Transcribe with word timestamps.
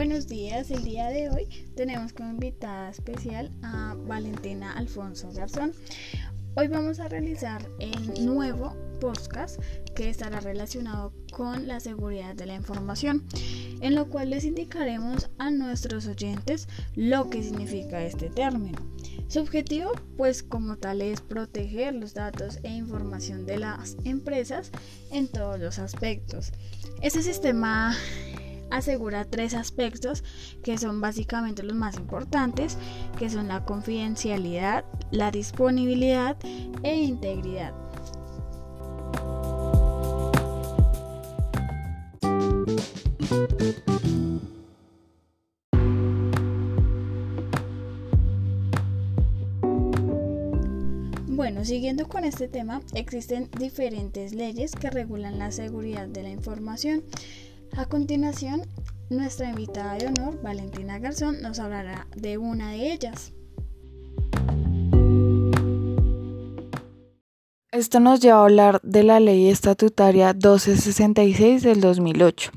Buenos 0.00 0.28
días, 0.28 0.70
el 0.70 0.82
día 0.82 1.08
de 1.08 1.28
hoy 1.28 1.46
tenemos 1.76 2.14
como 2.14 2.30
invitada 2.30 2.88
especial 2.88 3.52
a 3.62 3.94
Valentina 4.06 4.72
Alfonso 4.72 5.30
Garzón. 5.30 5.74
Hoy 6.54 6.68
vamos 6.68 7.00
a 7.00 7.08
realizar 7.08 7.68
el 7.80 8.24
nuevo 8.24 8.74
podcast 8.98 9.60
que 9.94 10.08
estará 10.08 10.40
relacionado 10.40 11.12
con 11.32 11.68
la 11.68 11.80
seguridad 11.80 12.34
de 12.34 12.46
la 12.46 12.54
información, 12.54 13.26
en 13.82 13.94
lo 13.94 14.08
cual 14.08 14.30
les 14.30 14.46
indicaremos 14.46 15.28
a 15.36 15.50
nuestros 15.50 16.06
oyentes 16.06 16.66
lo 16.96 17.28
que 17.28 17.42
significa 17.42 18.02
este 18.02 18.30
término. 18.30 18.78
Su 19.28 19.40
objetivo, 19.40 19.92
pues 20.16 20.42
como 20.42 20.78
tal, 20.78 21.02
es 21.02 21.20
proteger 21.20 21.94
los 21.94 22.14
datos 22.14 22.58
e 22.62 22.70
información 22.70 23.44
de 23.44 23.58
las 23.58 23.98
empresas 24.04 24.72
en 25.12 25.28
todos 25.28 25.60
los 25.60 25.78
aspectos. 25.78 26.52
Este 27.02 27.22
sistema 27.22 27.94
asegura 28.70 29.24
tres 29.24 29.54
aspectos 29.54 30.24
que 30.62 30.78
son 30.78 31.00
básicamente 31.00 31.62
los 31.62 31.76
más 31.76 31.96
importantes, 31.96 32.76
que 33.18 33.30
son 33.30 33.48
la 33.48 33.64
confidencialidad, 33.64 34.84
la 35.10 35.30
disponibilidad 35.30 36.36
e 36.82 36.96
integridad. 36.96 37.74
Bueno, 51.26 51.64
siguiendo 51.64 52.06
con 52.08 52.24
este 52.24 52.48
tema, 52.48 52.82
existen 52.94 53.48
diferentes 53.58 54.34
leyes 54.34 54.72
que 54.72 54.90
regulan 54.90 55.38
la 55.38 55.50
seguridad 55.52 56.06
de 56.06 56.22
la 56.22 56.28
información. 56.28 57.02
A 57.76 57.86
continuación, 57.86 58.62
nuestra 59.08 59.48
invitada 59.48 59.94
de 59.94 60.08
honor, 60.08 60.42
Valentina 60.42 60.98
Garzón, 60.98 61.40
nos 61.40 61.58
hablará 61.58 62.06
de 62.16 62.36
una 62.36 62.72
de 62.72 62.92
ellas. 62.92 63.32
Esto 67.72 68.00
nos 68.00 68.20
lleva 68.20 68.40
a 68.40 68.44
hablar 68.44 68.80
de 68.82 69.04
la 69.04 69.20
ley 69.20 69.48
estatutaria 69.48 70.32
1266 70.32 71.62
del 71.62 71.80
2008. 71.80 72.50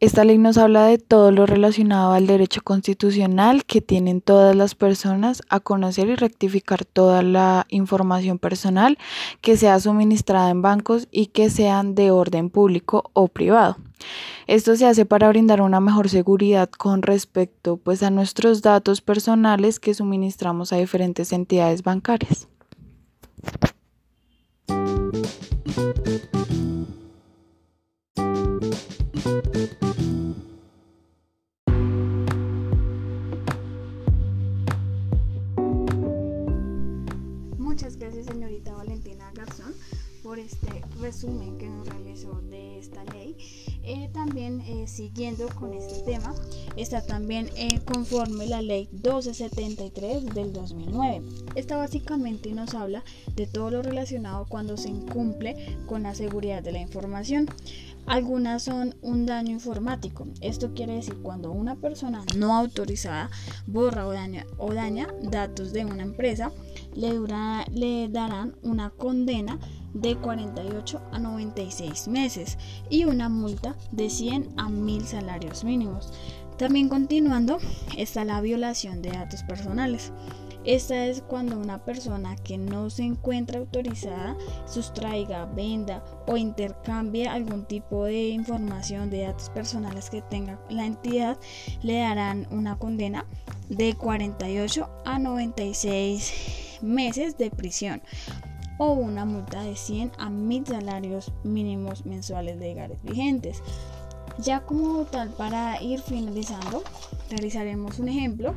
Esta 0.00 0.24
ley 0.24 0.36
nos 0.36 0.58
habla 0.58 0.84
de 0.86 0.98
todo 0.98 1.30
lo 1.30 1.46
relacionado 1.46 2.12
al 2.12 2.26
derecho 2.26 2.60
constitucional 2.62 3.64
que 3.64 3.80
tienen 3.80 4.20
todas 4.20 4.54
las 4.54 4.74
personas 4.74 5.42
a 5.48 5.60
conocer 5.60 6.08
y 6.08 6.16
rectificar 6.16 6.84
toda 6.84 7.22
la 7.22 7.64
información 7.70 8.38
personal 8.38 8.98
que 9.40 9.56
sea 9.56 9.78
suministrada 9.80 10.50
en 10.50 10.60
bancos 10.60 11.08
y 11.10 11.28
que 11.28 11.48
sean 11.48 11.94
de 11.94 12.10
orden 12.10 12.50
público 12.50 13.10
o 13.14 13.28
privado. 13.28 13.78
Esto 14.46 14.76
se 14.76 14.86
hace 14.86 15.06
para 15.06 15.28
brindar 15.28 15.62
una 15.62 15.80
mejor 15.80 16.08
seguridad 16.08 16.68
con 16.70 17.02
respecto 17.02 17.76
pues 17.78 18.02
a 18.02 18.10
nuestros 18.10 18.62
datos 18.62 19.00
personales 19.00 19.80
que 19.80 19.94
suministramos 19.94 20.72
a 20.72 20.76
diferentes 20.76 21.32
entidades 21.32 21.82
bancarias. 21.82 22.48
Por 40.34 40.40
este 40.40 40.82
resumen 41.00 41.56
que 41.58 41.68
nos 41.68 41.86
realizó 41.86 42.40
de 42.50 42.80
esta 42.80 43.04
ley. 43.04 43.36
Eh, 43.84 44.10
también 44.12 44.62
eh, 44.62 44.88
siguiendo 44.88 45.46
con 45.54 45.72
este 45.74 46.02
tema 46.02 46.34
está 46.74 47.06
también 47.06 47.50
eh, 47.54 47.80
conforme 47.84 48.48
la 48.48 48.60
ley 48.60 48.88
1273 48.90 50.34
del 50.34 50.52
2009. 50.52 51.22
Esta 51.54 51.76
básicamente 51.76 52.50
nos 52.50 52.74
habla 52.74 53.04
de 53.36 53.46
todo 53.46 53.70
lo 53.70 53.82
relacionado 53.82 54.46
cuando 54.48 54.76
se 54.76 54.88
incumple 54.88 55.78
con 55.86 56.02
la 56.02 56.16
seguridad 56.16 56.64
de 56.64 56.72
la 56.72 56.80
información. 56.80 57.48
Algunas 58.06 58.64
son 58.64 58.96
un 59.02 59.26
daño 59.26 59.52
informático. 59.52 60.26
Esto 60.40 60.74
quiere 60.74 60.94
decir 60.94 61.14
cuando 61.22 61.52
una 61.52 61.76
persona 61.76 62.24
no 62.36 62.56
autorizada 62.56 63.30
borra 63.68 64.06
o 64.06 64.12
daña, 64.12 64.46
o 64.58 64.74
daña 64.74 65.06
datos 65.22 65.72
de 65.72 65.84
una 65.84 66.02
empresa, 66.02 66.50
le, 66.94 67.14
dura, 67.14 67.64
le 67.70 68.08
darán 68.08 68.56
una 68.62 68.90
condena 68.90 69.60
de 69.94 70.16
48 70.16 71.00
a 71.12 71.18
96 71.18 72.08
meses 72.08 72.58
y 72.90 73.04
una 73.04 73.28
multa 73.28 73.74
de 73.92 74.10
100 74.10 74.50
a 74.56 74.68
1000 74.68 75.06
salarios 75.06 75.64
mínimos. 75.64 76.12
También 76.58 76.88
continuando 76.88 77.58
está 77.96 78.24
la 78.24 78.40
violación 78.40 79.02
de 79.02 79.10
datos 79.10 79.42
personales. 79.42 80.12
Esta 80.64 81.04
es 81.06 81.20
cuando 81.20 81.58
una 81.58 81.84
persona 81.84 82.36
que 82.36 82.56
no 82.56 82.88
se 82.88 83.02
encuentra 83.02 83.58
autorizada 83.58 84.34
sustraiga, 84.66 85.44
venda 85.44 86.02
o 86.26 86.38
intercambie 86.38 87.28
algún 87.28 87.66
tipo 87.66 88.04
de 88.04 88.28
información 88.28 89.10
de 89.10 89.24
datos 89.24 89.50
personales 89.50 90.08
que 90.08 90.22
tenga 90.22 90.58
la 90.70 90.86
entidad, 90.86 91.38
le 91.82 91.98
darán 91.98 92.46
una 92.50 92.78
condena 92.78 93.26
de 93.68 93.94
48 93.94 94.88
a 95.04 95.18
96 95.18 96.78
meses 96.82 97.36
de 97.36 97.50
prisión 97.50 98.00
o 98.84 98.92
una 98.92 99.24
multa 99.24 99.62
de 99.62 99.76
100 99.76 100.12
a 100.18 100.28
1000 100.28 100.66
salarios 100.66 101.32
mínimos 101.42 102.04
mensuales 102.04 102.58
legales 102.58 103.02
vigentes. 103.02 103.62
Ya 104.38 104.60
como 104.60 105.04
tal, 105.04 105.30
para 105.30 105.80
ir 105.82 106.00
finalizando, 106.00 106.82
realizaremos 107.30 107.98
un 107.98 108.08
ejemplo 108.08 108.54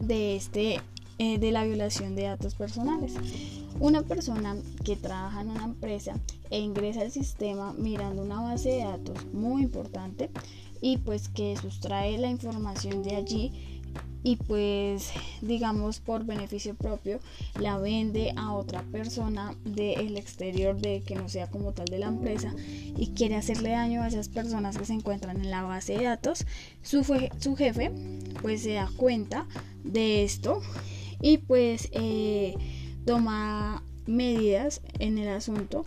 de 0.00 0.36
este 0.36 0.80
eh, 1.18 1.38
de 1.38 1.50
la 1.50 1.64
violación 1.64 2.14
de 2.14 2.24
datos 2.24 2.54
personales. 2.54 3.14
Una 3.80 4.02
persona 4.02 4.56
que 4.84 4.96
trabaja 4.96 5.40
en 5.40 5.50
una 5.50 5.64
empresa 5.64 6.14
e 6.50 6.58
ingresa 6.58 7.00
al 7.00 7.10
sistema 7.10 7.72
mirando 7.78 8.22
una 8.22 8.40
base 8.40 8.70
de 8.70 8.84
datos 8.84 9.24
muy 9.32 9.62
importante 9.62 10.30
y 10.80 10.98
pues 10.98 11.28
que 11.28 11.56
sustrae 11.56 12.18
la 12.18 12.28
información 12.28 13.02
de 13.02 13.16
allí 13.16 13.81
y 14.22 14.36
pues 14.36 15.12
digamos 15.40 16.00
por 16.00 16.24
beneficio 16.24 16.74
propio 16.74 17.20
la 17.58 17.78
vende 17.78 18.32
a 18.36 18.52
otra 18.52 18.82
persona 18.82 19.54
del 19.64 20.16
exterior 20.16 20.80
de 20.80 21.02
que 21.02 21.14
no 21.14 21.28
sea 21.28 21.50
como 21.50 21.72
tal 21.72 21.86
de 21.86 21.98
la 21.98 22.06
empresa 22.06 22.54
y 22.96 23.08
quiere 23.14 23.36
hacerle 23.36 23.70
daño 23.70 24.02
a 24.02 24.08
esas 24.08 24.28
personas 24.28 24.78
que 24.78 24.84
se 24.84 24.92
encuentran 24.92 25.38
en 25.38 25.50
la 25.50 25.62
base 25.62 25.96
de 25.96 26.04
datos. 26.04 26.46
Su, 26.82 27.04
su 27.40 27.56
jefe 27.56 27.90
pues 28.40 28.62
se 28.62 28.74
da 28.74 28.88
cuenta 28.96 29.46
de 29.82 30.24
esto 30.24 30.60
y 31.20 31.38
pues 31.38 31.88
eh, 31.92 32.54
toma 33.04 33.82
medidas 34.06 34.82
en 34.98 35.18
el 35.18 35.28
asunto 35.28 35.84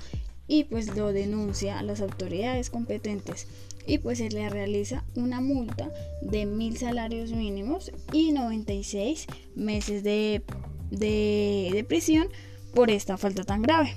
y 0.47 0.65
pues 0.65 0.95
lo 0.95 1.11
denuncia 1.11 1.79
a 1.79 1.83
las 1.83 2.01
autoridades 2.01 2.69
competentes 2.69 3.47
y 3.87 3.99
pues 3.99 4.17
se 4.17 4.29
le 4.29 4.49
realiza 4.49 5.03
una 5.15 5.41
multa 5.41 5.91
de 6.21 6.45
mil 6.45 6.77
salarios 6.77 7.31
mínimos 7.31 7.91
y 8.11 8.31
96 8.31 9.27
meses 9.55 10.03
de, 10.03 10.43
de 10.89 11.85
prisión 11.87 12.27
por 12.73 12.89
esta 12.89 13.17
falta 13.17 13.43
tan 13.43 13.61
grave. 13.61 13.95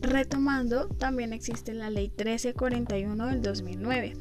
Retomando, 0.00 0.88
también 0.88 1.32
existe 1.32 1.74
la 1.74 1.90
ley 1.90 2.08
1341 2.08 3.26
del 3.26 3.42
2009 3.42 4.14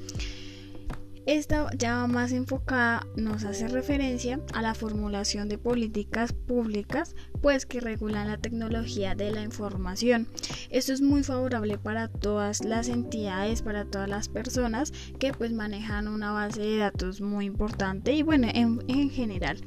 esta 1.26 1.70
ya 1.78 2.06
más 2.08 2.32
enfocada 2.32 3.08
nos 3.16 3.44
hace 3.46 3.68
referencia 3.68 4.40
a 4.54 4.62
la 4.62 4.74
formulación 4.74 5.50
de 5.50 5.58
políticas 5.58 6.34
públicas 6.34 7.16
pues 7.42 7.66
que 7.66 7.80
regulan 7.80 8.28
la 8.28 8.38
tecnología 8.38 9.16
de 9.16 9.32
la 9.32 9.42
información. 9.42 10.28
Esto 10.70 10.94
es 10.94 11.02
muy 11.02 11.24
favorable 11.24 11.78
para 11.78 12.08
todas 12.08 12.64
las 12.64 12.88
entidades, 12.88 13.62
para 13.62 13.86
todas 13.86 14.10
las 14.10 14.30
personas 14.30 14.92
que 15.20 15.34
pues 15.34 15.52
manejan 15.52 16.08
una 16.08 16.32
base 16.32 16.62
de 16.62 16.78
datos 16.78 17.22
muy 17.22 17.46
importante 17.46 18.14
y 18.14 18.24
bueno, 18.24 18.48
en, 18.54 18.84
en 18.88 19.10
general. 19.10 19.60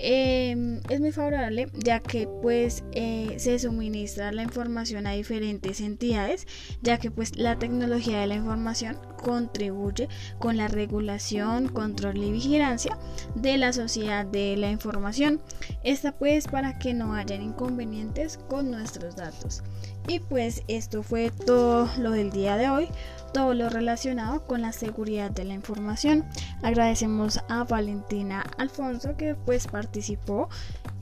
Em, 0.00 0.80
es 0.88 1.00
muy 1.00 1.10
favorable 1.10 1.66
ya 1.74 1.98
que 1.98 2.28
pues 2.40 2.84
eh, 2.92 3.34
se 3.38 3.58
suministra 3.58 4.30
la 4.30 4.44
información 4.44 5.08
a 5.08 5.12
diferentes 5.12 5.80
entidades 5.80 6.46
ya 6.82 6.98
que 6.98 7.10
pues 7.10 7.36
la 7.36 7.58
tecnología 7.58 8.20
de 8.20 8.28
la 8.28 8.36
información 8.36 8.96
contribuye 9.20 10.08
con 10.38 10.56
la 10.56 10.68
regulación, 10.68 11.68
control 11.68 12.18
y 12.18 12.30
vigilancia 12.30 12.96
de 13.34 13.58
la 13.58 13.72
sociedad 13.72 14.24
de 14.24 14.56
la 14.56 14.70
información. 14.70 15.40
Esta 15.82 16.16
pues 16.16 16.46
para 16.46 16.78
que 16.78 16.94
no 16.94 17.14
hayan 17.14 17.42
inconvenientes 17.42 18.38
con 18.48 18.70
nuestros 18.70 19.16
datos. 19.16 19.64
Y 20.08 20.20
pues 20.20 20.64
esto 20.66 21.02
fue 21.02 21.30
todo 21.30 21.88
lo 21.98 22.10
del 22.10 22.32
día 22.32 22.56
de 22.56 22.70
hoy 22.70 22.88
todo 23.32 23.54
lo 23.54 23.68
relacionado 23.68 24.46
con 24.46 24.62
la 24.62 24.72
seguridad 24.72 25.30
de 25.30 25.44
la 25.44 25.54
información. 25.54 26.24
Agradecemos 26.62 27.40
a 27.48 27.64
Valentina 27.64 28.44
Alfonso 28.56 29.16
que 29.16 29.34
pues 29.34 29.66
participó 29.66 30.48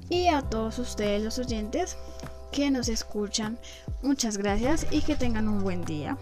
Y 0.08 0.28
a 0.28 0.42
todos 0.42 0.78
ustedes 0.78 1.22
los 1.22 1.38
oyentes 1.38 1.96
que 2.52 2.70
nos 2.70 2.88
escuchan, 2.88 3.58
muchas 4.02 4.38
gracias 4.38 4.86
y 4.90 5.02
que 5.02 5.16
tengan 5.16 5.48
un 5.48 5.62
buen 5.62 5.84
día. 5.84 6.16